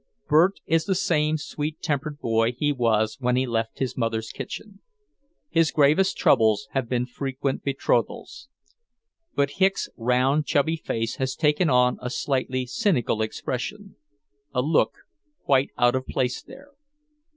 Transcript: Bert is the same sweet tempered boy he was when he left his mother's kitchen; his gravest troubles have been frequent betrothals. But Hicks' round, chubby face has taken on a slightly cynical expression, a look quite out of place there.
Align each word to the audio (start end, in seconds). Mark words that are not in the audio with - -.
Bert 0.27 0.61
is 0.65 0.85
the 0.85 0.95
same 0.95 1.37
sweet 1.37 1.79
tempered 1.79 2.19
boy 2.19 2.53
he 2.53 2.71
was 2.71 3.17
when 3.19 3.35
he 3.35 3.45
left 3.45 3.77
his 3.77 3.95
mother's 3.95 4.31
kitchen; 4.31 4.79
his 5.47 5.69
gravest 5.69 6.17
troubles 6.17 6.67
have 6.71 6.89
been 6.89 7.05
frequent 7.05 7.63
betrothals. 7.63 8.49
But 9.35 9.57
Hicks' 9.61 9.89
round, 9.97 10.47
chubby 10.47 10.77
face 10.77 11.17
has 11.17 11.35
taken 11.35 11.69
on 11.69 11.99
a 12.01 12.09
slightly 12.09 12.65
cynical 12.65 13.21
expression, 13.21 13.95
a 14.55 14.63
look 14.63 14.93
quite 15.45 15.69
out 15.77 15.93
of 15.93 16.07
place 16.07 16.41
there. 16.41 16.71